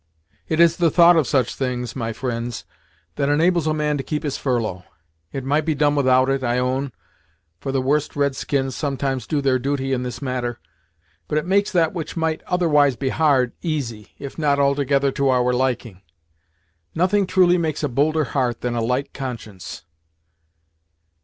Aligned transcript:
"It 0.47 0.59
is 0.59 0.77
the 0.77 0.89
thought 0.89 1.15
of 1.15 1.27
such 1.27 1.53
things, 1.53 1.95
my 1.95 2.11
fri'nds, 2.11 2.63
that 3.17 3.29
enables 3.29 3.67
a 3.67 3.73
man 3.75 3.97
to 3.99 4.03
keep 4.03 4.23
his 4.23 4.35
furlough. 4.35 4.83
It 5.31 5.43
might 5.43 5.61
be 5.63 5.75
done 5.75 5.93
without 5.93 6.27
it, 6.27 6.43
I 6.43 6.57
own; 6.57 6.91
for 7.59 7.71
the 7.71 7.83
worst 7.83 8.15
red 8.15 8.35
skins 8.35 8.75
sometimes 8.75 9.27
do 9.27 9.41
their 9.41 9.59
duty 9.59 9.93
in 9.93 10.01
this 10.01 10.19
matter; 10.19 10.57
but 11.27 11.37
it 11.37 11.45
makes 11.45 11.71
that 11.73 11.93
which 11.93 12.17
might 12.17 12.41
otherwise 12.47 12.95
be 12.95 13.09
hard, 13.09 13.53
easy, 13.61 14.13
if 14.17 14.39
not 14.39 14.57
altogether 14.57 15.11
to 15.11 15.29
our 15.29 15.53
liking. 15.53 16.01
Nothing 16.95 17.27
truly 17.27 17.59
makes 17.59 17.83
a 17.83 17.87
bolder 17.87 18.23
heart 18.23 18.61
than 18.61 18.73
a 18.73 18.81
light 18.81 19.13
conscience." 19.13 19.85